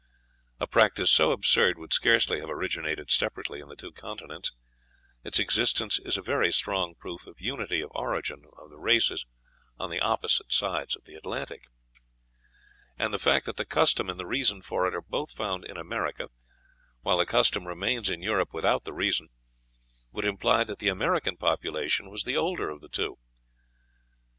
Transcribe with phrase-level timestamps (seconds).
[0.59, 4.51] A practice so absurd could scarcely have originated separately in the two continents;
[5.23, 9.27] its existence is a very strong proof of unity of origin of the races
[9.77, 11.65] on the opposite sides of the Atlantic;
[12.97, 15.77] and the fact that the custom and the reason for it are both found in
[15.77, 16.29] America,
[17.01, 19.29] while the custom remains in Europe without the reason,
[20.11, 23.19] would imply that the American population was the older of the two.